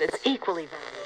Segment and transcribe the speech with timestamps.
[0.00, 1.03] It's equally valid.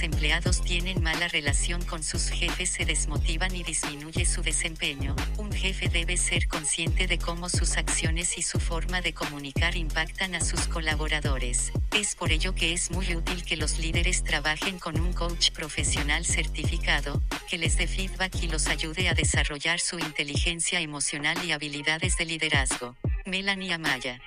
[0.00, 5.52] Los empleados tienen mala relación con sus jefes se desmotivan y disminuye su desempeño, un
[5.52, 10.40] jefe debe ser consciente de cómo sus acciones y su forma de comunicar impactan a
[10.40, 11.70] sus colaboradores.
[11.94, 16.24] Es por ello que es muy útil que los líderes trabajen con un coach profesional
[16.24, 22.16] certificado, que les dé feedback y los ayude a desarrollar su inteligencia emocional y habilidades
[22.16, 22.96] de liderazgo.
[23.26, 24.18] Melanie Amaya.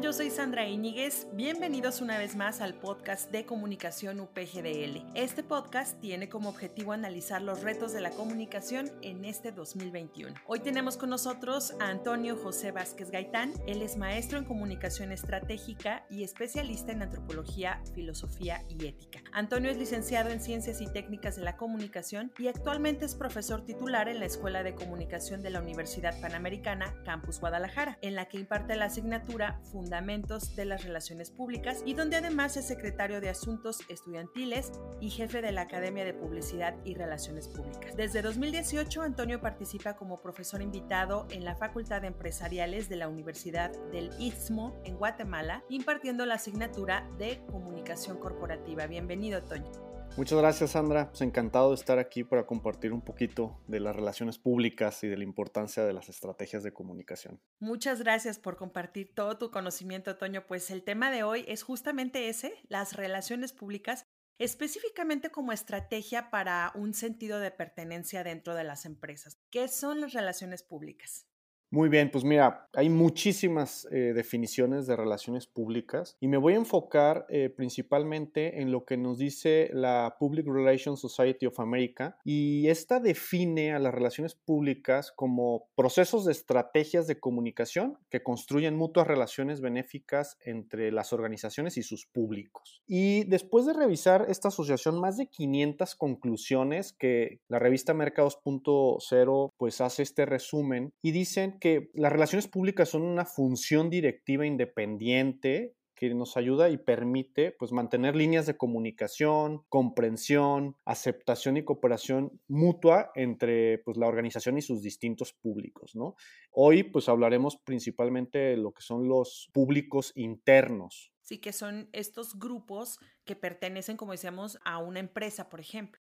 [0.00, 1.26] Yo soy Sandra Íñiguez.
[1.34, 5.04] Bienvenidos una vez más al podcast de comunicación UPGDL.
[5.14, 10.34] Este podcast tiene como objetivo analizar los retos de la comunicación en este 2021.
[10.46, 13.52] Hoy tenemos con nosotros a Antonio José Vázquez Gaitán.
[13.66, 19.20] Él es maestro en comunicación estratégica y especialista en antropología, filosofía y ética.
[19.32, 24.08] Antonio es licenciado en Ciencias y Técnicas de la Comunicación y actualmente es profesor titular
[24.08, 28.76] en la Escuela de Comunicación de la Universidad Panamericana, Campus Guadalajara, en la que imparte
[28.76, 29.60] la asignatura
[29.90, 35.42] Fundamentos de las Relaciones Públicas y donde además es secretario de Asuntos Estudiantiles y jefe
[35.42, 37.96] de la Academia de Publicidad y Relaciones Públicas.
[37.96, 43.72] Desde 2018, Antonio participa como profesor invitado en la Facultad de Empresariales de la Universidad
[43.90, 48.86] del Istmo en Guatemala, impartiendo la asignatura de Comunicación Corporativa.
[48.86, 49.89] Bienvenido, Toño.
[50.16, 51.08] Muchas gracias, Sandra.
[51.08, 55.16] Pues encantado de estar aquí para compartir un poquito de las relaciones públicas y de
[55.16, 57.40] la importancia de las estrategias de comunicación.
[57.58, 60.46] Muchas gracias por compartir todo tu conocimiento, Toño.
[60.46, 64.04] Pues el tema de hoy es justamente ese, las relaciones públicas,
[64.38, 69.38] específicamente como estrategia para un sentido de pertenencia dentro de las empresas.
[69.50, 71.29] ¿Qué son las relaciones públicas?
[71.72, 76.56] Muy bien, pues mira, hay muchísimas eh, definiciones de relaciones públicas y me voy a
[76.56, 82.66] enfocar eh, principalmente en lo que nos dice la Public Relations Society of America y
[82.66, 89.06] esta define a las relaciones públicas como procesos de estrategias de comunicación que construyen mutuas
[89.06, 92.82] relaciones benéficas entre las organizaciones y sus públicos.
[92.88, 99.80] Y después de revisar esta asociación, más de 500 conclusiones que la revista Mercados.0 pues
[99.80, 106.14] hace este resumen y dicen que las relaciones públicas son una función directiva independiente que
[106.14, 113.80] nos ayuda y permite pues mantener líneas de comunicación, comprensión, aceptación y cooperación mutua entre
[113.84, 116.14] pues la organización y sus distintos públicos, ¿no?
[116.52, 121.12] Hoy pues hablaremos principalmente de lo que son los públicos internos.
[121.20, 125.99] Sí, que son estos grupos que pertenecen, como decíamos, a una empresa, por ejemplo.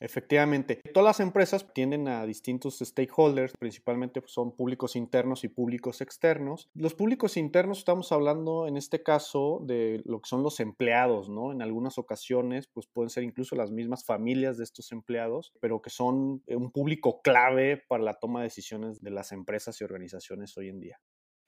[0.00, 6.00] Efectivamente, todas las empresas tienden a distintos stakeholders, principalmente pues, son públicos internos y públicos
[6.00, 6.68] externos.
[6.74, 11.52] Los públicos internos estamos hablando en este caso de lo que son los empleados, ¿no?
[11.52, 15.90] En algunas ocasiones pues pueden ser incluso las mismas familias de estos empleados, pero que
[15.90, 20.56] son eh, un público clave para la toma de decisiones de las empresas y organizaciones
[20.56, 21.00] hoy en día.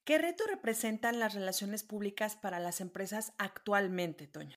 [0.04, 4.56] ¿Qué reto representan las relaciones públicas para las empresas actualmente, Toño?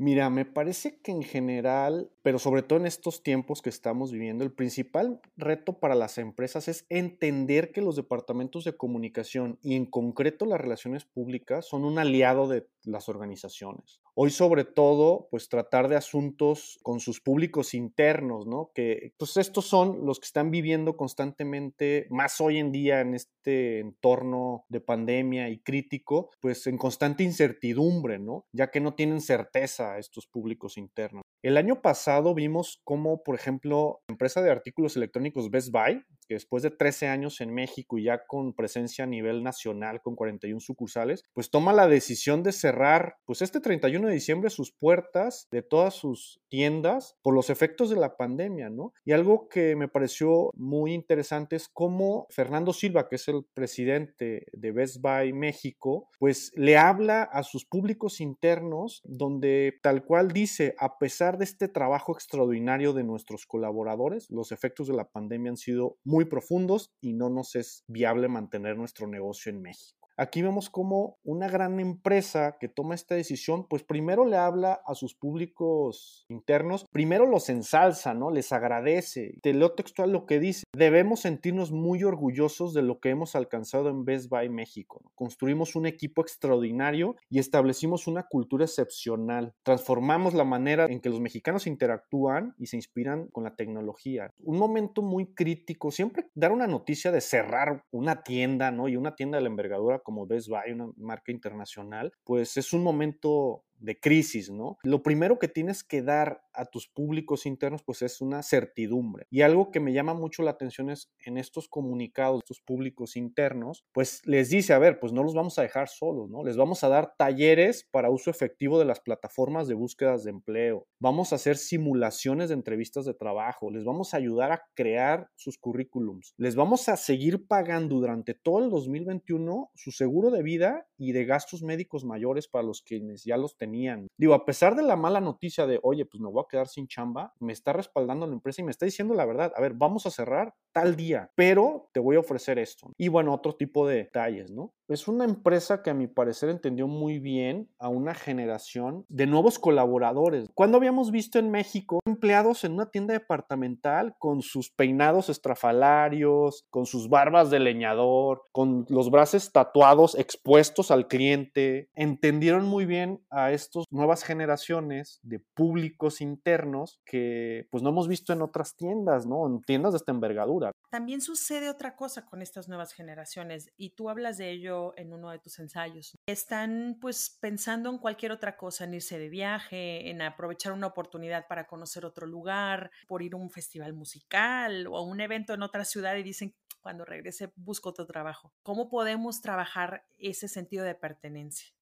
[0.00, 4.44] Mira, me parece que en general, pero sobre todo en estos tiempos que estamos viviendo,
[4.44, 9.86] el principal reto para las empresas es entender que los departamentos de comunicación y en
[9.86, 14.00] concreto las relaciones públicas son un aliado de las organizaciones.
[14.14, 18.72] Hoy sobre todo, pues tratar de asuntos con sus públicos internos, ¿no?
[18.74, 23.80] Que pues estos son los que están viviendo constantemente, más hoy en día en este
[23.80, 28.46] entorno de pandemia y crítico, pues en constante incertidumbre, ¿no?
[28.52, 31.22] Ya que no tienen certeza estos públicos internos.
[31.42, 36.34] El año pasado vimos cómo, por ejemplo, la empresa de artículos electrónicos Best Buy, que
[36.34, 40.60] después de 13 años en México y ya con presencia a nivel nacional con 41
[40.60, 45.62] sucursales, pues toma la decisión de cerrar, pues este 31 de diciembre sus puertas de
[45.62, 48.92] todas sus tiendas por los efectos de la pandemia, ¿no?
[49.04, 54.46] Y algo que me pareció muy interesante es cómo Fernando Silva, que es el presidente
[54.52, 60.74] de Best Buy México, pues le habla a sus públicos internos donde tal cual dice,
[60.78, 65.56] a pesar de este trabajo extraordinario de nuestros colaboradores, los efectos de la pandemia han
[65.56, 69.97] sido muy profundos y no nos es viable mantener nuestro negocio en México.
[70.20, 74.96] Aquí vemos como una gran empresa que toma esta decisión, pues primero le habla a
[74.96, 78.32] sus públicos internos, primero los ensalza, ¿no?
[78.32, 79.38] Les agradece.
[79.42, 80.64] Te leo textual lo que dice.
[80.72, 85.02] Debemos sentirnos muy orgullosos de lo que hemos alcanzado en Best Buy México.
[85.14, 89.54] Construimos un equipo extraordinario y establecimos una cultura excepcional.
[89.62, 94.32] Transformamos la manera en que los mexicanos interactúan y se inspiran con la tecnología.
[94.40, 98.88] Un momento muy crítico, siempre dar una noticia de cerrar una tienda, ¿no?
[98.88, 102.82] Y una tienda de la envergadura como Best Buy, una marca internacional, pues es un
[102.82, 104.78] momento de crisis, ¿no?
[104.82, 109.26] Lo primero que tienes que dar a tus públicos internos, pues es una certidumbre.
[109.30, 113.84] Y algo que me llama mucho la atención es en estos comunicados, estos públicos internos,
[113.92, 116.42] pues les dice, a ver, pues no los vamos a dejar solos, ¿no?
[116.42, 120.86] Les vamos a dar talleres para uso efectivo de las plataformas de búsquedas de empleo.
[120.98, 123.70] Vamos a hacer simulaciones de entrevistas de trabajo.
[123.70, 126.34] Les vamos a ayudar a crear sus currículums.
[126.36, 131.24] Les vamos a seguir pagando durante todo el 2021 su seguro de vida y de
[131.24, 134.08] gastos médicos mayores para los quienes ya los tenían.
[134.16, 136.86] Digo, a pesar de la mala noticia de, oye, pues me voy a quedar sin
[136.88, 139.52] chamba, me está respaldando la empresa y me está diciendo la verdad.
[139.54, 142.92] A ver, vamos a cerrar tal día, pero te voy a ofrecer esto.
[142.96, 144.74] Y bueno, otro tipo de detalles, ¿no?
[144.86, 149.58] Es una empresa que a mi parecer entendió muy bien a una generación de nuevos
[149.58, 150.48] colaboradores.
[150.54, 156.86] Cuando habíamos visto en México empleados en una tienda departamental con sus peinados estrafalarios, con
[156.86, 163.52] sus barbas de leñador, con los brazos tatuados expuestos al cliente, entendieron muy bien a
[163.52, 169.46] estas nuevas generaciones de públicos internos que pues no hemos visto en otras tiendas, ¿no?
[169.46, 170.67] En tiendas de esta envergadura.
[170.90, 175.30] También sucede otra cosa con estas nuevas generaciones y tú hablas de ello en uno
[175.30, 176.16] de tus ensayos.
[176.26, 181.46] Están pues pensando en cualquier otra cosa, en irse de viaje, en aprovechar una oportunidad
[181.46, 185.62] para conocer otro lugar, por ir a un festival musical o a un evento en
[185.62, 188.54] otra ciudad y dicen, cuando regrese busco otro trabajo.
[188.62, 191.77] ¿Cómo podemos trabajar ese sentido de pertenencia?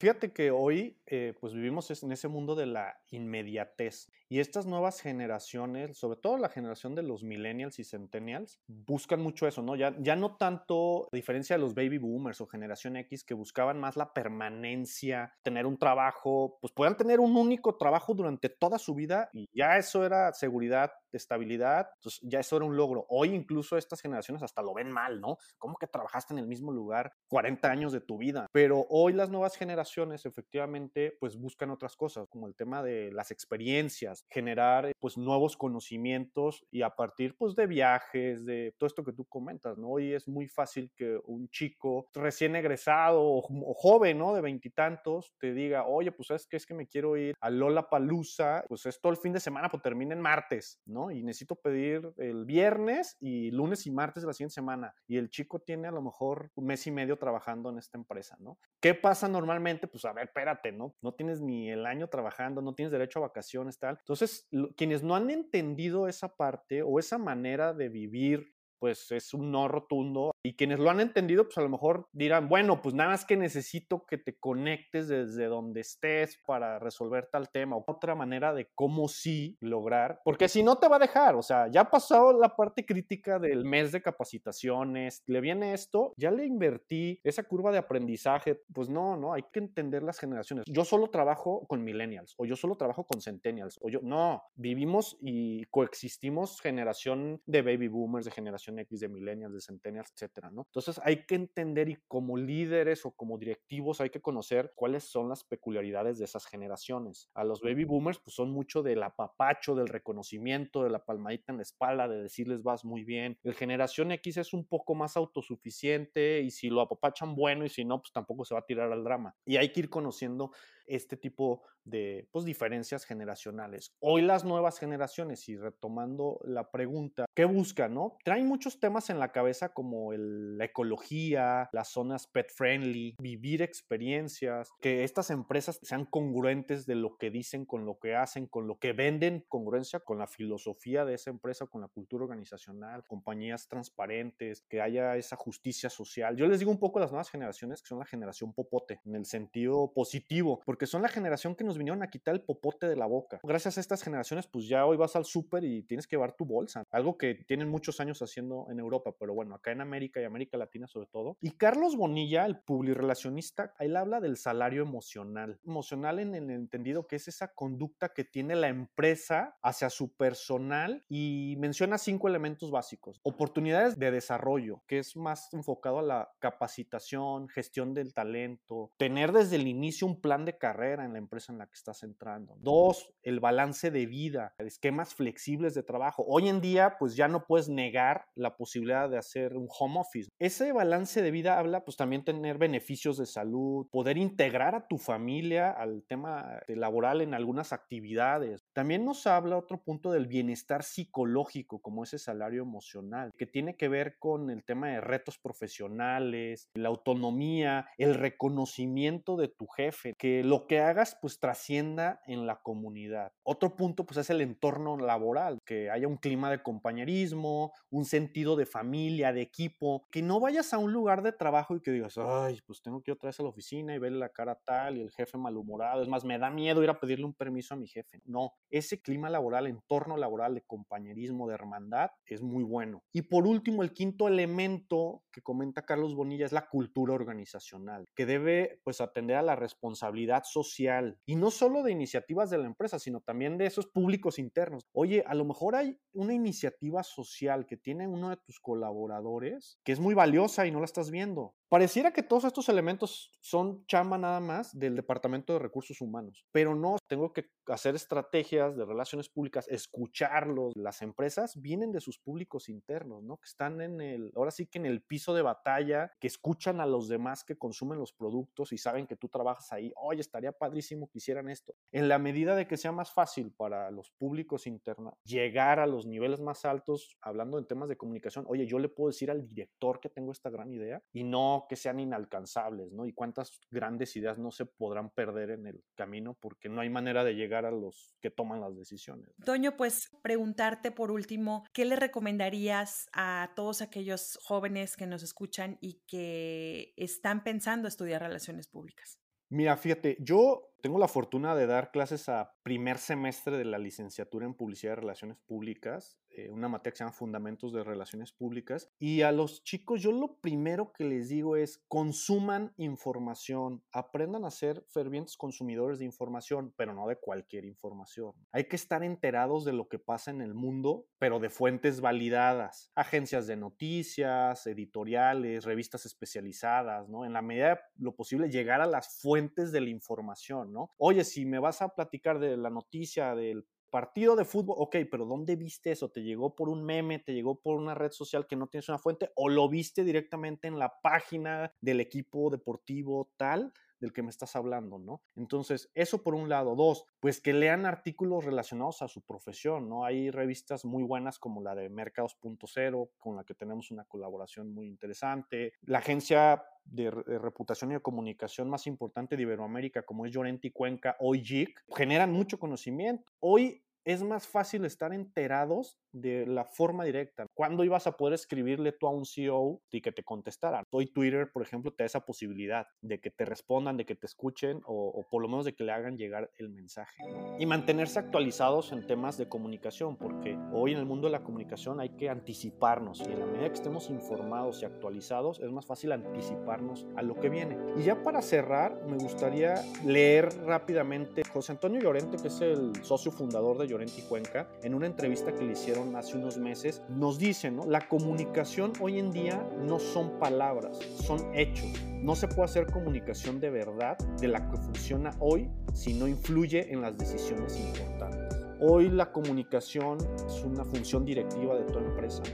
[0.00, 5.00] Fíjate que hoy eh, pues vivimos en ese mundo de la inmediatez y estas nuevas
[5.00, 9.74] generaciones, sobre todo la generación de los millennials y centennials, buscan mucho eso, ¿no?
[9.74, 13.80] Ya, ya no tanto, a diferencia de los baby boomers o generación X que buscaban
[13.80, 18.94] más la permanencia, tener un trabajo, pues puedan tener un único trabajo durante toda su
[18.94, 23.04] vida y ya eso era seguridad, estabilidad, entonces ya eso era un logro.
[23.08, 25.38] Hoy incluso estas generaciones hasta lo ven mal, ¿no?
[25.56, 28.46] ¿Cómo que trabajaste en el mismo lugar 40 años de tu vida?
[28.52, 33.30] Pero hoy las nuevas generaciones efectivamente pues buscan otras cosas, como el tema de las
[33.30, 39.12] experiencias, generar pues nuevos conocimientos y a partir pues de viajes, de todo esto que
[39.12, 39.88] tú comentas, ¿no?
[39.88, 43.42] Hoy es muy fácil que un chico recién egresado o,
[43.74, 44.34] joven, ¿no?
[44.34, 47.88] De veintitantos te diga, oye, pues sabes que es que me quiero ir a Lola
[47.88, 51.10] Palusa, pues es todo el fin de semana, pues termina en martes, ¿no?
[51.10, 54.94] Y necesito pedir el viernes y lunes y martes de la siguiente semana.
[55.06, 58.36] Y el chico tiene a lo mejor un mes y medio trabajando en esta empresa,
[58.40, 58.58] ¿no?
[58.80, 59.77] ¿Qué pasa normalmente?
[59.86, 60.96] Pues a ver, espérate, ¿no?
[61.02, 63.96] No tienes ni el año trabajando, no tienes derecho a vacaciones, tal.
[63.98, 69.50] Entonces, quienes no han entendido esa parte o esa manera de vivir pues es un
[69.50, 70.30] no rotundo.
[70.42, 73.36] Y quienes lo han entendido, pues a lo mejor dirán, bueno, pues nada más que
[73.36, 78.68] necesito que te conectes desde donde estés para resolver tal tema o otra manera de
[78.74, 82.38] cómo sí lograr, porque si no te va a dejar, o sea, ya ha pasado
[82.38, 87.72] la parte crítica del mes de capacitaciones, le viene esto, ya le invertí esa curva
[87.72, 90.64] de aprendizaje, pues no, no, hay que entender las generaciones.
[90.66, 95.16] Yo solo trabajo con millennials o yo solo trabajo con centennials o yo, no, vivimos
[95.20, 100.62] y coexistimos generación de baby boomers, de generación X, de millennials, de centennials, etcétera, ¿no?
[100.66, 105.28] Entonces hay que entender y como líderes o como directivos hay que conocer cuáles son
[105.28, 107.30] las peculiaridades de esas generaciones.
[107.34, 111.58] A los baby boomers pues son mucho del apapacho, del reconocimiento, de la palmadita en
[111.58, 113.38] la espalda, de decirles vas muy bien.
[113.42, 117.84] El generación X es un poco más autosuficiente y si lo apapachan bueno y si
[117.84, 119.34] no pues tampoco se va a tirar al drama.
[119.44, 120.50] Y hay que ir conociendo
[120.88, 123.94] este tipo de pues, diferencias generacionales.
[124.00, 127.94] Hoy las nuevas generaciones, y retomando la pregunta, ¿qué buscan?
[127.94, 128.16] No?
[128.24, 134.72] Traen muchos temas en la cabeza como la ecología, las zonas pet friendly, vivir experiencias,
[134.80, 138.80] que estas empresas sean congruentes de lo que dicen con lo que hacen, con lo
[138.80, 144.62] que venden, congruencia con la filosofía de esa empresa, con la cultura organizacional, compañías transparentes,
[144.68, 146.36] que haya esa justicia social.
[146.36, 149.14] Yo les digo un poco a las nuevas generaciones que son la generación popote, en
[149.14, 152.96] el sentido positivo, porque son la generación que nos vinieron a quitar el popote de
[152.96, 153.38] la boca.
[153.44, 156.44] Gracias a estas generaciones, pues ya hoy vas al súper y tienes que llevar tu
[156.44, 156.82] bolsa.
[156.90, 160.56] Algo que tienen muchos años haciendo en Europa, pero bueno, acá en América y América
[160.56, 161.36] Latina sobre todo.
[161.40, 165.60] Y Carlos Bonilla, el publirelacionista, él habla del salario emocional.
[165.64, 171.04] Emocional en el entendido que es esa conducta que tiene la empresa hacia su personal
[171.08, 173.20] y menciona cinco elementos básicos.
[173.22, 179.56] Oportunidades de desarrollo, que es más enfocado a la capacitación, gestión del talento, tener desde
[179.56, 182.56] el inicio un plan de carrera en la empresa en la que estás entrando.
[182.60, 186.24] Dos, el balance de vida, esquemas flexibles de trabajo.
[186.26, 190.30] Hoy en día, pues ya no puedes negar la posibilidad de hacer un home office.
[190.38, 194.98] Ese balance de vida habla, pues también tener beneficios de salud, poder integrar a tu
[194.98, 198.62] familia al tema laboral en algunas actividades.
[198.72, 203.88] También nos habla otro punto del bienestar psicológico, como ese salario emocional, que tiene que
[203.88, 210.44] ver con el tema de retos profesionales, la autonomía, el reconocimiento de tu jefe, que
[210.44, 213.32] lo que hagas pues trascienda en la comunidad.
[213.42, 218.27] Otro punto pues es el entorno laboral, que haya un clima de compañerismo, un sentido
[218.28, 222.16] de familia, de equipo, que no vayas a un lugar de trabajo y que digas,
[222.18, 224.96] ay, pues tengo que ir otra vez a la oficina y verle la cara tal
[224.96, 226.02] y el jefe malhumorado.
[226.02, 228.20] Es más, me da miedo ir a pedirle un permiso a mi jefe.
[228.24, 233.02] No, ese clima laboral, entorno laboral de compañerismo, de hermandad, es muy bueno.
[233.12, 238.26] Y por último, el quinto elemento que comenta Carlos Bonilla es la cultura organizacional, que
[238.26, 242.98] debe pues atender a la responsabilidad social y no solo de iniciativas de la empresa,
[242.98, 244.84] sino también de esos públicos internos.
[244.92, 249.92] Oye, a lo mejor hay una iniciativa social que tiene uno de tus colaboradores que
[249.92, 251.54] es muy valiosa y no la estás viendo.
[251.68, 256.74] Pareciera que todos estos elementos son chamba nada más del Departamento de Recursos Humanos, pero
[256.74, 260.72] no, tengo que hacer estrategias de relaciones públicas, escucharlos.
[260.76, 263.36] Las empresas vienen de sus públicos internos, ¿no?
[263.36, 266.86] Que están en el, ahora sí que en el piso de batalla, que escuchan a
[266.86, 269.92] los demás que consumen los productos y saben que tú trabajas ahí.
[269.96, 271.74] Oye, estaría padrísimo que hicieran esto.
[271.92, 276.06] En la medida de que sea más fácil para los públicos internos llegar a los
[276.06, 280.00] niveles más altos, hablando en temas de comunicación, oye, yo le puedo decir al director
[280.00, 283.06] que tengo esta gran idea y no que sean inalcanzables, ¿no?
[283.06, 287.24] Y cuántas grandes ideas no se podrán perder en el camino porque no hay manera
[287.24, 289.30] de llegar a los que toman las decisiones.
[289.44, 295.78] Toño, pues preguntarte por último, ¿qué le recomendarías a todos aquellos jóvenes que nos escuchan
[295.80, 299.18] y que están pensando estudiar relaciones públicas?
[299.50, 304.46] Mira, fíjate, yo tengo la fortuna de dar clases a primer semestre de la licenciatura
[304.46, 308.88] en Publicidad y Relaciones Públicas, eh, una materia que se llama Fundamentos de Relaciones Públicas.
[308.98, 314.50] Y a los chicos yo lo primero que les digo es consuman información, aprendan a
[314.50, 318.34] ser fervientes consumidores de información, pero no de cualquier información.
[318.52, 322.92] Hay que estar enterados de lo que pasa en el mundo, pero de fuentes validadas,
[322.94, 327.24] agencias de noticias, editoriales, revistas especializadas, ¿no?
[327.24, 330.92] En la medida de lo posible llegar a las fuentes de la información ¿no?
[330.98, 335.24] Oye, si me vas a platicar de la noticia del partido de fútbol, ok, pero
[335.24, 336.10] ¿dónde viste eso?
[336.10, 337.18] ¿Te llegó por un meme?
[337.18, 339.30] ¿Te llegó por una red social que no tienes una fuente?
[339.34, 343.72] ¿O lo viste directamente en la página del equipo deportivo tal?
[344.00, 345.22] Del que me estás hablando, ¿no?
[345.36, 346.74] Entonces, eso por un lado.
[346.74, 350.04] Dos, pues que lean artículos relacionados a su profesión, ¿no?
[350.04, 354.86] Hay revistas muy buenas como la de Mercados.0, con la que tenemos una colaboración muy
[354.86, 355.72] interesante.
[355.82, 361.16] La agencia de, reputación y de comunicación más importante de Iberoamérica, como es Llorente Cuenca,
[361.20, 363.32] hoy JIC, generan mucho conocimiento.
[363.40, 367.44] Hoy es más fácil estar enterados de la forma directa.
[367.52, 370.84] ¿Cuándo ibas a poder escribirle tú a un CEO y que te contestaran?
[370.90, 374.24] Hoy Twitter, por ejemplo, te da esa posibilidad de que te respondan, de que te
[374.24, 377.22] escuchen o, por lo menos de que le hagan llegar el mensaje.
[377.58, 382.00] Y mantenerse actualizados en temas de comunicación, porque hoy en el mundo de la comunicación
[382.00, 386.12] hay que anticiparnos y en la medida que estemos informados y actualizados es más fácil
[386.12, 387.76] anticiparnos a lo que viene.
[387.98, 393.32] Y ya para cerrar, me gustaría leer rápidamente José Antonio Llorente, que es el socio
[393.32, 397.36] fundador de Llorente y Cuenca, en una entrevista que le hicieron hace unos meses, nos
[397.36, 397.84] dicen, ¿no?
[397.84, 401.90] La comunicación hoy en día no son palabras, son hechos.
[402.22, 406.92] No se puede hacer comunicación de verdad de la que funciona hoy si no influye
[406.92, 408.56] en las decisiones importantes.
[408.78, 412.44] Hoy la comunicación es una función directiva de toda empresa.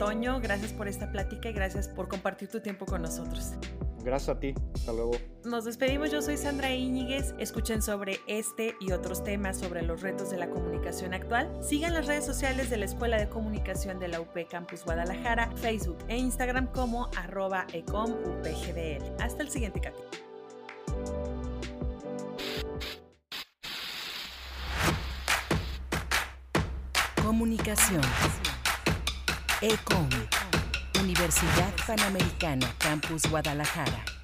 [0.00, 3.52] Toño, gracias por esta plática y gracias por compartir tu tiempo con nosotros.
[4.06, 4.54] Gracias a ti.
[4.72, 5.10] Hasta luego.
[5.44, 6.12] Nos despedimos.
[6.12, 7.34] Yo soy Sandra Íñiguez.
[7.40, 11.50] Escuchen sobre este y otros temas sobre los retos de la comunicación actual.
[11.60, 15.98] Sigan las redes sociales de la Escuela de Comunicación de la UP Campus Guadalajara, Facebook
[16.06, 19.02] e Instagram como arroba ecomupgdl.
[19.18, 20.08] Hasta el siguiente capítulo.
[27.24, 28.02] Comunicación.
[29.60, 30.08] ECOM.
[31.06, 34.15] Universidad Panamericana, Campus Guadalajara.